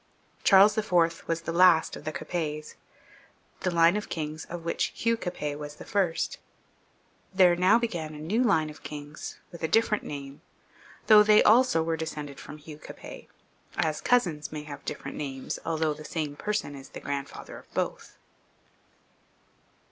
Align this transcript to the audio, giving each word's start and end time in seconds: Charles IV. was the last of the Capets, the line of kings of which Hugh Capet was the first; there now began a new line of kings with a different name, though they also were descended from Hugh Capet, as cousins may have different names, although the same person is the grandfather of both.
Charles 0.43 0.75
IV. 0.79 1.25
was 1.27 1.41
the 1.41 1.51
last 1.53 1.95
of 1.95 2.05
the 2.05 2.11
Capets, 2.11 2.73
the 3.59 3.69
line 3.69 3.95
of 3.95 4.09
kings 4.09 4.45
of 4.45 4.65
which 4.65 4.87
Hugh 4.95 5.15
Capet 5.15 5.59
was 5.59 5.75
the 5.75 5.85
first; 5.85 6.39
there 7.35 7.55
now 7.55 7.77
began 7.77 8.15
a 8.15 8.19
new 8.19 8.41
line 8.43 8.71
of 8.71 8.81
kings 8.81 9.37
with 9.51 9.61
a 9.61 9.67
different 9.67 10.03
name, 10.03 10.41
though 11.05 11.21
they 11.21 11.43
also 11.43 11.83
were 11.83 11.97
descended 11.97 12.39
from 12.39 12.57
Hugh 12.57 12.79
Capet, 12.79 13.27
as 13.77 14.01
cousins 14.01 14.51
may 14.51 14.63
have 14.63 14.83
different 14.85 15.17
names, 15.17 15.59
although 15.63 15.93
the 15.93 16.03
same 16.03 16.35
person 16.35 16.73
is 16.73 16.89
the 16.89 16.99
grandfather 16.99 17.59
of 17.59 17.71
both. 17.75 18.17